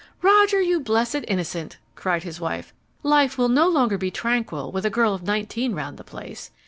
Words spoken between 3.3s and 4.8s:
will no longer be tranquil